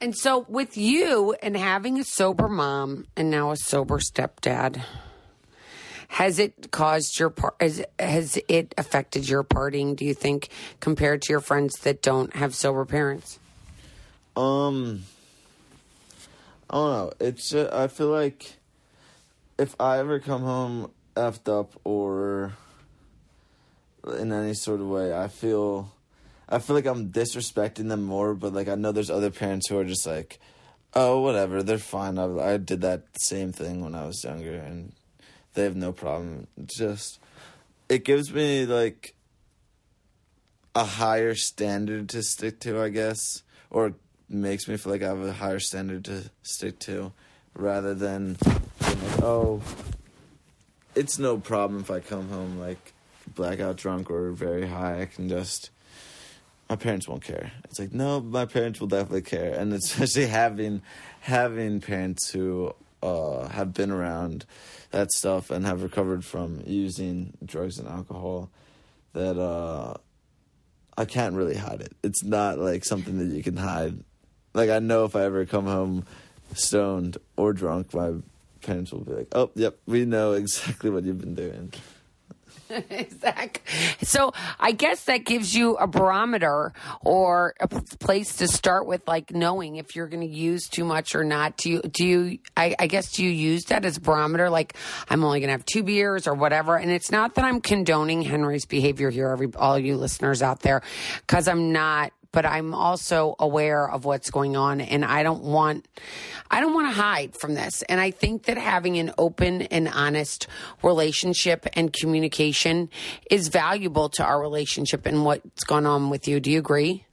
And 0.00 0.16
so, 0.16 0.46
with 0.48 0.76
you 0.76 1.34
and 1.42 1.56
having 1.56 1.98
a 1.98 2.04
sober 2.04 2.48
mom 2.48 3.06
and 3.16 3.30
now 3.30 3.50
a 3.50 3.56
sober 3.56 3.98
stepdad, 3.98 4.82
has 6.08 6.38
it 6.38 6.70
caused 6.70 7.18
your 7.18 7.30
part? 7.30 7.54
has, 7.60 7.84
has 7.98 8.38
it 8.48 8.74
affected 8.78 9.28
your 9.28 9.42
partying? 9.42 9.96
Do 9.96 10.04
you 10.04 10.14
think 10.14 10.50
compared 10.78 11.22
to 11.22 11.32
your 11.32 11.40
friends 11.40 11.74
that 11.80 12.00
don't 12.00 12.34
have 12.36 12.54
sober 12.54 12.84
parents? 12.84 13.40
Um, 14.36 15.02
I 16.70 16.76
don't 16.76 16.92
know. 16.92 17.12
It's 17.18 17.52
uh, 17.52 17.68
I 17.72 17.88
feel 17.88 18.08
like 18.08 18.54
if 19.58 19.74
I 19.80 19.98
ever 19.98 20.20
come 20.20 20.42
home 20.42 20.92
effed 21.16 21.48
up 21.48 21.72
or 21.82 22.52
in 24.16 24.32
any 24.32 24.54
sort 24.54 24.80
of 24.80 24.88
way, 24.88 25.12
I 25.12 25.26
feel 25.26 25.92
I 26.48 26.58
feel 26.58 26.76
like 26.76 26.86
I'm 26.86 27.10
disrespecting 27.10 27.88
them 27.88 28.02
more. 28.02 28.34
But 28.34 28.52
like 28.52 28.68
I 28.68 28.74
know 28.74 28.92
there's 28.92 29.10
other 29.10 29.30
parents 29.30 29.68
who 29.68 29.78
are 29.78 29.84
just 29.84 30.06
like, 30.06 30.38
oh 30.94 31.20
whatever, 31.20 31.62
they're 31.62 31.78
fine. 31.78 32.18
I 32.18 32.54
I 32.54 32.56
did 32.56 32.80
that 32.82 33.04
same 33.20 33.52
thing 33.52 33.82
when 33.82 33.94
I 33.94 34.06
was 34.06 34.24
younger, 34.24 34.54
and 34.54 34.92
they 35.54 35.64
have 35.64 35.76
no 35.76 35.92
problem. 35.92 36.46
It's 36.56 36.76
just 36.76 37.20
it 37.88 38.04
gives 38.04 38.32
me 38.32 38.66
like 38.66 39.14
a 40.74 40.84
higher 40.84 41.34
standard 41.34 42.08
to 42.10 42.22
stick 42.22 42.60
to, 42.60 42.80
I 42.80 42.88
guess, 42.88 43.42
or 43.70 43.94
makes 44.28 44.68
me 44.68 44.76
feel 44.76 44.92
like 44.92 45.02
I 45.02 45.08
have 45.08 45.22
a 45.22 45.32
higher 45.32 45.58
standard 45.58 46.04
to 46.04 46.30
stick 46.42 46.78
to, 46.80 47.12
rather 47.54 47.94
than 47.94 48.36
like, 48.42 49.22
oh, 49.22 49.60
it's 50.94 51.18
no 51.18 51.38
problem 51.38 51.80
if 51.80 51.90
I 51.90 52.00
come 52.00 52.28
home 52.28 52.58
like 52.58 52.92
blackout 53.34 53.76
drunk 53.76 54.10
or 54.10 54.30
very 54.30 54.66
high. 54.66 55.02
I 55.02 55.06
can 55.06 55.28
just 55.28 55.70
my 56.68 56.76
parents 56.76 57.08
won't 57.08 57.22
care. 57.22 57.52
It's 57.64 57.78
like 57.78 57.92
no, 57.92 58.20
my 58.20 58.44
parents 58.44 58.80
will 58.80 58.88
definitely 58.88 59.22
care, 59.22 59.54
and 59.54 59.72
especially 59.72 60.26
having 60.42 60.82
having 61.20 61.80
parents 61.80 62.30
who 62.30 62.74
uh, 63.02 63.48
have 63.48 63.72
been 63.72 63.90
around 63.90 64.44
that 64.90 65.10
stuff 65.12 65.50
and 65.50 65.64
have 65.66 65.82
recovered 65.82 66.24
from 66.24 66.62
using 66.66 67.34
drugs 67.44 67.78
and 67.78 67.88
alcohol. 67.88 68.50
That 69.14 69.38
uh, 69.38 69.94
I 70.96 71.04
can't 71.04 71.34
really 71.34 71.56
hide 71.56 71.80
it. 71.80 71.92
It's 72.02 72.22
not 72.22 72.58
like 72.58 72.84
something 72.84 73.18
that 73.18 73.34
you 73.34 73.42
can 73.42 73.56
hide. 73.56 73.98
Like 74.52 74.70
I 74.70 74.78
know 74.78 75.04
if 75.04 75.16
I 75.16 75.24
ever 75.24 75.46
come 75.46 75.66
home 75.66 76.04
stoned 76.54 77.16
or 77.36 77.52
drunk, 77.52 77.94
my 77.94 78.14
parents 78.62 78.92
will 78.92 79.00
be 79.00 79.12
like, 79.12 79.28
"Oh, 79.32 79.50
yep, 79.54 79.78
we 79.86 80.04
know 80.04 80.32
exactly 80.42 80.90
what 80.90 81.04
you've 81.04 81.20
been 81.20 81.34
doing." 81.34 81.72
exactly. 82.90 83.62
So 84.02 84.32
I 84.58 84.72
guess 84.72 85.04
that 85.04 85.24
gives 85.24 85.54
you 85.54 85.76
a 85.76 85.86
barometer 85.86 86.72
or 87.02 87.54
a 87.60 87.68
place 87.68 88.36
to 88.36 88.48
start 88.48 88.86
with, 88.86 89.06
like 89.06 89.32
knowing 89.32 89.76
if 89.76 89.96
you're 89.96 90.08
going 90.08 90.26
to 90.26 90.34
use 90.34 90.68
too 90.68 90.84
much 90.84 91.14
or 91.14 91.24
not. 91.24 91.56
Do 91.56 91.70
you? 91.70 91.82
Do 91.82 92.06
you? 92.06 92.38
I, 92.56 92.74
I 92.78 92.86
guess 92.86 93.12
do 93.12 93.24
you 93.24 93.30
use 93.30 93.64
that 93.66 93.84
as 93.84 93.96
a 93.96 94.00
barometer? 94.00 94.50
Like 94.50 94.74
I'm 95.08 95.24
only 95.24 95.40
going 95.40 95.48
to 95.48 95.52
have 95.52 95.64
two 95.64 95.82
beers 95.82 96.26
or 96.26 96.34
whatever. 96.34 96.76
And 96.76 96.90
it's 96.90 97.10
not 97.10 97.34
that 97.36 97.44
I'm 97.44 97.60
condoning 97.60 98.22
Henry's 98.22 98.66
behavior 98.66 99.10
here, 99.10 99.28
every 99.28 99.48
all 99.56 99.78
you 99.78 99.96
listeners 99.96 100.42
out 100.42 100.60
there, 100.60 100.82
because 101.26 101.48
I'm 101.48 101.72
not 101.72 102.12
but 102.32 102.44
I'm 102.44 102.74
also 102.74 103.34
aware 103.38 103.90
of 103.90 104.04
what's 104.04 104.30
going 104.30 104.56
on 104.56 104.80
and 104.80 105.04
I 105.04 105.22
don't 105.22 105.42
want 105.42 105.88
I 106.50 106.60
don't 106.60 106.74
want 106.74 106.94
to 106.94 107.00
hide 107.00 107.34
from 107.34 107.54
this. 107.54 107.82
And 107.82 108.00
I 108.00 108.10
think 108.10 108.44
that 108.44 108.58
having 108.58 108.98
an 108.98 109.12
open 109.18 109.62
and 109.62 109.88
honest 109.88 110.46
relationship 110.82 111.66
and 111.74 111.92
communication 111.92 112.90
is 113.30 113.48
valuable 113.48 114.08
to 114.10 114.24
our 114.24 114.40
relationship 114.40 115.06
and 115.06 115.24
what's 115.24 115.64
going 115.64 115.86
on 115.86 116.10
with 116.10 116.28
you. 116.28 116.40
Do 116.40 116.50
you 116.50 116.58
agree? 116.58 117.04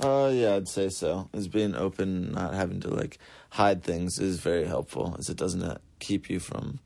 Uh 0.00 0.30
yeah, 0.32 0.56
I'd 0.56 0.68
say 0.68 0.88
so. 0.88 1.28
Is 1.32 1.48
being 1.48 1.74
open, 1.74 2.32
not 2.32 2.54
having 2.54 2.80
to 2.80 2.88
like 2.88 3.18
hide 3.50 3.82
things 3.82 4.18
is 4.18 4.40
very 4.40 4.66
helpful 4.66 5.16
as 5.18 5.28
it 5.28 5.36
doesn't 5.36 5.62
uh, 5.62 5.78
keep 5.98 6.28
you 6.28 6.38
from 6.38 6.80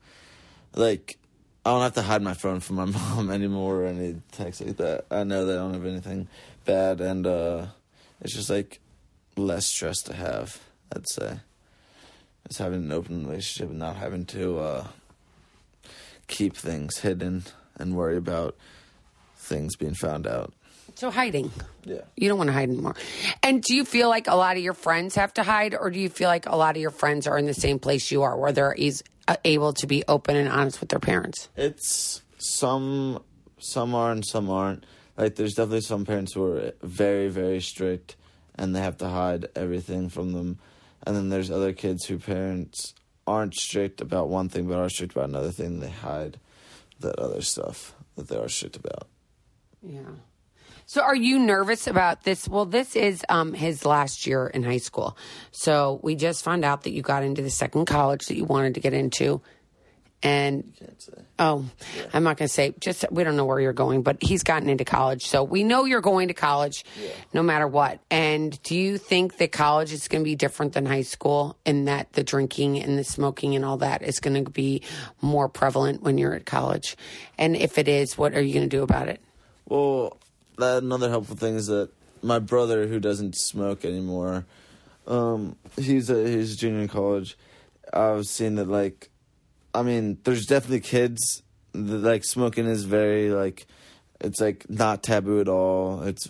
like 0.75 1.17
I 1.65 1.69
don't 1.71 1.81
have 1.81 1.93
to 1.93 2.01
hide 2.01 2.21
my 2.21 2.33
phone 2.33 2.59
from 2.59 2.75
my 2.77 2.85
mom 2.85 3.29
anymore 3.29 3.83
or 3.83 3.85
any 3.85 4.21
text 4.31 4.61
like 4.61 4.77
that. 4.77 5.05
I 5.09 5.23
know 5.23 5.45
they 5.45 5.55
don't 5.55 5.73
have 5.73 5.85
anything 5.85 6.27
bad, 6.65 7.01
and 7.01 7.25
uh, 7.25 7.67
it's 8.21 8.35
just 8.35 8.49
like 8.49 8.79
less 9.37 9.65
stress 9.65 10.01
to 10.03 10.13
have. 10.13 10.61
I'd 10.93 11.07
say 11.09 11.39
it's 12.45 12.57
having 12.57 12.83
an 12.83 12.91
open 12.91 13.25
relationship 13.25 13.69
and 13.69 13.79
not 13.79 13.95
having 13.95 14.25
to 14.27 14.59
uh, 14.59 14.87
keep 16.27 16.55
things 16.55 16.99
hidden 16.99 17.43
and 17.77 17.95
worry 17.95 18.17
about 18.17 18.55
things 19.37 19.75
being 19.75 19.93
found 19.93 20.27
out. 20.27 20.53
So 20.95 21.09
hiding. 21.09 21.51
Yeah. 21.85 22.01
You 22.15 22.29
don't 22.29 22.37
want 22.37 22.49
to 22.49 22.53
hide 22.53 22.69
anymore. 22.69 22.95
And 23.41 23.63
do 23.63 23.75
you 23.75 23.83
feel 23.83 24.09
like 24.09 24.27
a 24.27 24.35
lot 24.35 24.57
of 24.57 24.63
your 24.63 24.73
friends 24.73 25.15
have 25.15 25.33
to 25.35 25.43
hide, 25.43 25.75
or 25.75 25.89
do 25.89 25.99
you 25.99 26.09
feel 26.09 26.27
like 26.27 26.45
a 26.45 26.55
lot 26.55 26.75
of 26.75 26.81
your 26.81 26.91
friends 26.91 27.25
are 27.25 27.37
in 27.37 27.45
the 27.45 27.53
same 27.53 27.79
place 27.79 28.11
you 28.11 28.21
are, 28.21 28.37
where 28.37 28.51
they're 28.51 28.73
is, 28.73 29.03
Uh, 29.25 29.37
able 29.45 29.71
to 29.71 29.87
be 29.87 30.03
open 30.09 30.35
and 30.35 30.49
honest 30.49 30.81
with 30.81 30.89
their 30.89 30.99
parents? 30.99 31.47
It's 31.55 32.21
some 32.37 33.23
some 33.57 33.95
are 33.95 34.11
and 34.11 34.25
some 34.25 34.49
aren't. 34.49 34.85
Like 35.15 35.35
there's 35.35 35.53
definitely 35.53 35.81
some 35.81 36.05
parents 36.05 36.33
who 36.33 36.43
are 36.45 36.73
very 36.81 37.29
very 37.29 37.61
strict 37.61 38.17
and 38.55 38.75
they 38.75 38.81
have 38.81 38.97
to 38.97 39.07
hide 39.07 39.47
everything 39.55 40.09
from 40.09 40.33
them, 40.33 40.59
and 41.07 41.15
then 41.15 41.29
there's 41.29 41.49
other 41.49 41.71
kids 41.73 42.05
who 42.05 42.19
parents 42.19 42.93
aren't 43.25 43.55
strict 43.55 44.01
about 44.01 44.27
one 44.27 44.49
thing 44.49 44.67
but 44.67 44.77
are 44.77 44.89
strict 44.89 45.13
about 45.13 45.29
another 45.29 45.51
thing. 45.51 45.79
They 45.79 45.89
hide 45.89 46.37
that 46.99 47.17
other 47.17 47.41
stuff 47.41 47.95
that 48.15 48.27
they 48.27 48.37
are 48.37 48.49
strict 48.49 48.75
about. 48.75 49.07
Yeah. 49.81 50.01
So 50.85 51.01
are 51.01 51.15
you 51.15 51.39
nervous 51.39 51.87
about 51.87 52.23
this? 52.23 52.47
Well, 52.47 52.65
this 52.65 52.95
is 52.95 53.23
um, 53.29 53.53
his 53.53 53.85
last 53.85 54.27
year 54.27 54.47
in 54.47 54.63
high 54.63 54.77
school. 54.77 55.17
So 55.51 55.99
we 56.03 56.15
just 56.15 56.43
found 56.43 56.65
out 56.65 56.83
that 56.83 56.91
you 56.91 57.01
got 57.01 57.23
into 57.23 57.41
the 57.41 57.49
second 57.49 57.85
college 57.85 58.27
that 58.27 58.35
you 58.35 58.45
wanted 58.45 58.75
to 58.75 58.79
get 58.79 58.93
into. 58.93 59.41
And 60.23 60.71
oh, 61.37 61.65
I'm 62.13 62.23
not 62.23 62.37
going 62.37 62.47
to 62.47 62.53
say 62.53 62.73
just 62.79 63.03
we 63.11 63.25
don't 63.25 63.35
know 63.35 63.43
where 63.43 63.59
you're 63.59 63.73
going, 63.73 64.03
but 64.03 64.23
he's 64.23 64.43
gotten 64.43 64.69
into 64.69 64.85
college. 64.85 65.25
So 65.25 65.43
we 65.43 65.65
know 65.65 65.83
you're 65.83 65.99
going 65.99 66.29
to 66.29 66.33
college 66.33 66.85
no 67.33 67.43
matter 67.43 67.67
what. 67.67 67.99
And 68.09 68.61
do 68.63 68.75
you 68.77 68.97
think 68.97 69.37
that 69.37 69.51
college 69.51 69.91
is 69.91 70.07
going 70.07 70.23
to 70.23 70.25
be 70.25 70.35
different 70.35 70.73
than 70.73 70.85
high 70.85 71.01
school 71.01 71.57
in 71.65 71.85
that 71.85 72.13
the 72.13 72.23
drinking 72.23 72.81
and 72.81 72.97
the 72.97 73.03
smoking 73.03 73.53
and 73.53 73.65
all 73.65 73.77
that 73.77 74.01
is 74.01 74.21
going 74.21 74.45
to 74.45 74.49
be 74.49 74.81
more 75.21 75.49
prevalent 75.49 76.01
when 76.03 76.17
you're 76.17 76.33
at 76.33 76.45
college? 76.45 76.95
And 77.37 77.57
if 77.57 77.77
it 77.77 77.89
is, 77.89 78.17
what 78.17 78.33
are 78.33 78.41
you 78.41 78.53
going 78.53 78.69
to 78.69 78.77
do 78.77 78.83
about 78.83 79.09
it? 79.09 79.19
Well, 79.67 80.17
that 80.57 80.83
another 80.83 81.09
helpful 81.09 81.35
thing 81.35 81.55
is 81.55 81.67
that 81.67 81.89
my 82.21 82.39
brother, 82.39 82.87
who 82.87 82.99
doesn't 82.99 83.35
smoke 83.37 83.85
anymore, 83.85 84.45
um, 85.07 85.55
he's 85.77 86.09
a 86.09 86.27
he's 86.27 86.53
a 86.53 86.57
junior 86.57 86.81
in 86.81 86.87
college. 86.87 87.37
I've 87.91 88.25
seen 88.25 88.55
that 88.55 88.69
like, 88.69 89.09
I 89.73 89.83
mean, 89.83 90.17
there's 90.23 90.45
definitely 90.45 90.79
kids 90.79 91.43
that, 91.73 91.79
like 91.81 92.23
smoking 92.23 92.65
is 92.65 92.85
very 92.85 93.29
like, 93.29 93.65
it's 94.21 94.39
like 94.39 94.69
not 94.69 95.03
taboo 95.03 95.41
at 95.41 95.49
all. 95.49 96.01
It's 96.03 96.27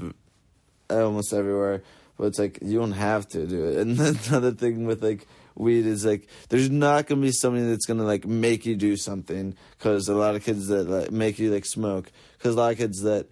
almost 0.89 1.34
everywhere, 1.34 1.84
but 2.18 2.25
it's 2.25 2.39
like 2.39 2.60
you 2.62 2.80
don't 2.80 2.94
have 2.94 3.27
to 3.30 3.46
do 3.46 3.65
it. 3.65 3.77
And 3.84 4.00
another 4.00 4.51
thing 4.51 4.86
with 4.86 5.03
like 5.03 5.27
weed 5.56 5.86
is 5.86 6.03
like 6.06 6.27
there's 6.50 6.70
not 6.70 7.08
gonna 7.08 7.22
be 7.22 7.32
somebody 7.32 7.65
that's 7.65 7.86
gonna 7.86 8.03
like 8.03 8.25
make 8.25 8.65
you 8.65 8.75
do 8.75 8.98
something 8.98 9.56
because 9.77 10.08
a 10.10 10.15
lot 10.15 10.36
of 10.36 10.44
kids 10.44 10.68
that 10.68 10.89
like 10.89 11.12
make 11.12 11.38
you 11.38 11.53
like 11.53 11.65
smoke 11.65 12.12
because 12.38 12.56
a 12.56 12.58
lot 12.58 12.72
of 12.72 12.77
kids 12.77 13.01
that 13.01 13.27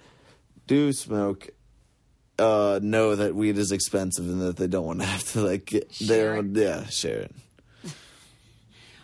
do 0.71 0.93
smoke 0.93 1.49
uh 2.39 2.79
know 2.81 3.13
that 3.13 3.35
weed 3.35 3.57
is 3.57 3.73
expensive 3.73 4.23
and 4.23 4.39
that 4.39 4.55
they 4.55 4.67
don't 4.67 4.85
want 4.85 5.01
to 5.01 5.05
have 5.05 5.23
to 5.33 5.41
like 5.41 5.65
get 5.65 5.91
their 5.99 6.31
Share 6.31 6.37
own 6.37 6.55
yeah 6.55 6.85
share 6.85 7.19
it. 7.19 7.35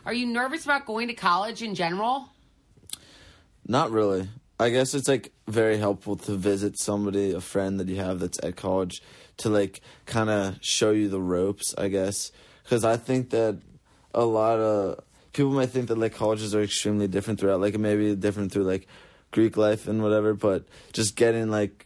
Are 0.05 0.13
you 0.13 0.25
nervous 0.27 0.63
about 0.63 0.85
going 0.85 1.09
to 1.09 1.13
college 1.13 1.61
in 1.61 1.75
general? 1.75 2.29
not 3.67 3.91
really. 3.91 4.29
I 4.57 4.69
guess 4.69 4.93
it's 4.93 5.09
like 5.09 5.33
very 5.45 5.77
helpful 5.77 6.15
to 6.15 6.37
visit 6.37 6.79
somebody 6.79 7.33
a 7.33 7.41
friend 7.41 7.81
that 7.81 7.89
you 7.89 7.97
have 7.97 8.21
that's 8.21 8.39
at 8.41 8.55
college 8.55 9.01
to 9.37 9.49
like 9.49 9.81
kind 10.05 10.29
of 10.29 10.57
show 10.61 10.91
you 10.91 11.09
the 11.09 11.19
ropes 11.19 11.75
i 11.77 11.89
guess. 11.89 12.31
Because 12.63 12.85
i 12.85 12.95
think 12.95 13.31
that 13.31 13.59
a 14.13 14.23
lot 14.23 14.59
of 14.59 15.03
people 15.33 15.51
might 15.51 15.69
think 15.69 15.89
that 15.89 15.97
like 15.97 16.15
colleges 16.15 16.55
are 16.55 16.63
extremely 16.63 17.09
different 17.09 17.41
throughout 17.41 17.59
like 17.59 17.77
maybe 17.77 18.15
different 18.15 18.53
through 18.53 18.63
like 18.63 18.87
greek 19.31 19.57
life 19.57 19.87
and 19.87 20.01
whatever 20.01 20.33
but 20.33 20.63
just 20.93 21.15
getting 21.15 21.49
like 21.49 21.85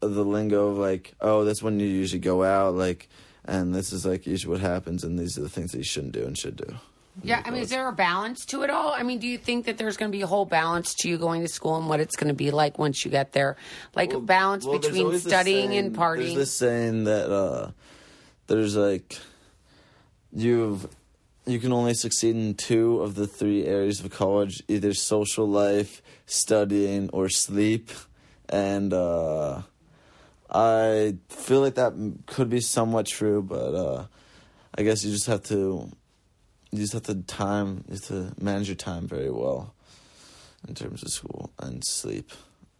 the 0.00 0.24
lingo 0.24 0.68
of 0.68 0.78
like 0.78 1.14
oh 1.20 1.44
that's 1.44 1.62
when 1.62 1.78
you 1.78 1.86
usually 1.86 2.18
go 2.20 2.42
out 2.42 2.74
like 2.74 3.08
and 3.44 3.74
this 3.74 3.92
is 3.92 4.04
like 4.06 4.26
usually 4.26 4.50
what 4.52 4.60
happens 4.60 5.04
and 5.04 5.18
these 5.18 5.36
are 5.38 5.42
the 5.42 5.48
things 5.48 5.72
that 5.72 5.78
you 5.78 5.84
shouldn't 5.84 6.12
do 6.12 6.24
and 6.24 6.36
should 6.38 6.56
do 6.56 6.74
Yeah, 7.22 7.42
I 7.44 7.50
mean, 7.50 7.60
is 7.62 7.68
there 7.68 7.86
a 7.88 7.92
balance 7.92 8.46
to 8.46 8.62
it 8.62 8.70
all? 8.70 8.88
I 8.96 9.02
mean, 9.02 9.18
do 9.18 9.26
you 9.28 9.36
think 9.36 9.66
that 9.66 9.76
there's 9.76 9.98
going 9.98 10.10
to 10.10 10.16
be 10.16 10.22
a 10.22 10.26
whole 10.26 10.46
balance 10.46 10.94
to 11.00 11.08
you 11.10 11.18
going 11.18 11.42
to 11.42 11.48
school 11.48 11.76
and 11.76 11.86
what 11.86 12.00
it's 12.00 12.16
going 12.16 12.28
to 12.28 12.34
be 12.44 12.50
like 12.50 12.78
once 12.78 13.04
you 13.04 13.10
get 13.10 13.32
there? 13.32 13.56
Like 13.94 14.14
a 14.14 14.18
balance 14.18 14.64
Well, 14.64 14.78
between 14.78 15.18
studying 15.18 15.74
and 15.76 15.94
saying- 15.94 15.94
partying? 15.94 16.16
There's 16.32 16.34
this 16.48 16.56
saying 16.56 17.04
that 17.04 17.30
uh, 17.30 17.72
there's 18.46 18.76
like 18.76 19.18
you've 20.32 20.88
you 21.46 21.58
can 21.58 21.72
only 21.72 21.94
succeed 21.94 22.36
in 22.36 22.54
two 22.54 23.00
of 23.00 23.14
the 23.14 23.26
three 23.26 23.64
areas 23.66 24.00
of 24.00 24.10
college: 24.10 24.62
either 24.68 24.94
social 24.94 25.46
life, 25.46 26.02
studying, 26.26 27.10
or 27.12 27.28
sleep. 27.28 27.90
And 28.48 28.92
uh, 28.92 29.62
I 30.50 31.16
feel 31.28 31.60
like 31.60 31.74
that 31.74 31.94
could 32.26 32.50
be 32.50 32.60
somewhat 32.60 33.06
true, 33.06 33.42
but 33.42 33.74
uh, 33.74 34.06
I 34.76 34.82
guess 34.82 35.04
you 35.04 35.10
just 35.10 35.26
have 35.26 35.42
to 35.44 35.90
you 36.70 36.78
just 36.78 36.92
have 36.94 37.02
to 37.04 37.14
time 37.22 37.84
you 37.88 37.94
have 37.94 38.04
to 38.06 38.34
manage 38.42 38.68
your 38.68 38.76
time 38.76 39.06
very 39.06 39.30
well 39.30 39.74
in 40.66 40.74
terms 40.74 41.02
of 41.02 41.10
school 41.10 41.50
and 41.58 41.84
sleep 41.84 42.30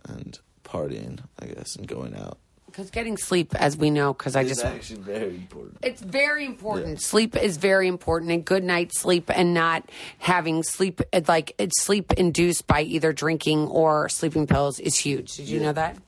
and 0.04 0.38
partying, 0.64 1.20
I 1.38 1.46
guess, 1.46 1.76
and 1.76 1.86
going 1.86 2.16
out. 2.16 2.38
Because 2.72 2.90
getting 2.90 3.18
sleep, 3.18 3.54
as 3.54 3.76
we 3.76 3.90
know, 3.90 4.14
because 4.14 4.34
I 4.34 4.40
It's 4.40 4.48
just. 4.50 4.64
actually 4.64 5.00
very 5.02 5.34
important. 5.36 5.78
It's 5.82 6.00
very 6.00 6.46
important. 6.46 7.00
Yeah. 7.00 7.06
Sleep 7.06 7.36
is 7.36 7.58
very 7.58 7.86
important, 7.86 8.30
and 8.30 8.42
good 8.44 8.64
night 8.64 8.92
sleep, 8.94 9.30
and 9.32 9.52
not 9.52 9.90
having 10.18 10.62
sleep 10.62 11.02
like 11.28 11.54
it's 11.58 11.82
sleep 11.82 12.14
induced 12.14 12.66
by 12.66 12.80
either 12.80 13.12
drinking 13.12 13.66
or 13.68 14.08
sleeping 14.08 14.46
pills 14.46 14.80
is 14.80 14.96
huge. 14.96 15.36
Did 15.36 15.48
you 15.48 15.60
know 15.60 15.72
that? 15.72 15.98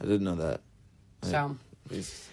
I 0.00 0.04
didn't 0.04 0.22
know 0.22 0.36
that. 0.36 0.60
So, 1.22 1.56
Please. 1.88 2.28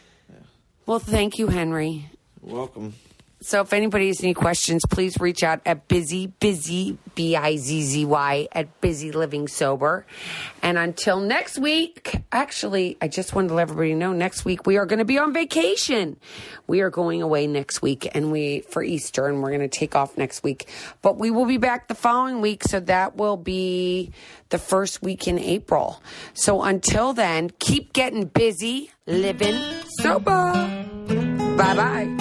well, 0.86 1.00
thank 1.00 1.40
you, 1.40 1.48
Henry. 1.48 2.08
Welcome. 2.40 2.94
So 3.44 3.62
if 3.62 3.74
anybody 3.74 4.08
has 4.08 4.22
any 4.22 4.36
questions, 4.36 4.84
please 4.88 5.20
reach 5.20 5.42
out 5.42 5.62
at 5.66 5.88
Bizzy, 5.88 6.32
Bizzy, 6.40 6.98
B 7.16 7.36
I 7.36 7.58
Z 7.58 7.82
Z 7.82 8.06
Y, 8.06 8.48
at 8.52 8.82
Bizzy 8.82 9.14
living 9.14 9.48
sober. 9.48 10.06
And 10.62 10.78
until 10.78 11.20
next 11.20 11.58
week, 11.58 12.22
actually, 12.32 12.98
I 13.02 13.08
just 13.08 13.34
wanted 13.34 13.48
to 13.50 13.56
let 13.56 13.64
everybody 13.64 13.96
know 13.96 14.14
next 14.14 14.46
week 14.46 14.68
we 14.68 14.78
are 14.78 14.86
going 14.86 15.00
to 15.00 15.06
be 15.06 15.18
on 15.18 15.34
vacation. 15.34 16.18
We 16.68 16.82
are 16.82 16.92
going 16.92 17.24
away 17.24 17.48
next 17.48 17.82
week 17.82 18.08
and 18.14 18.32
we 18.32 18.62
for 18.62 18.84
Easter 18.84 19.26
and 19.26 19.42
we're 19.42 19.50
going 19.50 19.68
to 19.68 19.68
take 19.68 19.96
off 19.96 20.20
next 20.20 20.44
week. 20.44 20.70
But 21.02 21.18
we 21.18 21.32
will 21.32 21.48
be 21.48 21.58
back 21.58 21.88
the 21.88 21.96
following 21.96 22.42
week. 22.42 22.64
So 22.64 22.80
that 22.82 23.16
will 23.18 23.38
be 23.38 24.12
the 24.50 24.60
first 24.60 25.02
week 25.02 25.28
in 25.28 25.40
April. 25.40 26.02
So 26.36 26.62
until 26.62 27.14
then, 27.14 27.50
keep 27.58 27.92
getting 27.94 28.26
busy, 28.26 28.92
living 29.08 29.60
sober. 30.00 30.54
Bye 31.58 31.76
bye. 31.76 32.21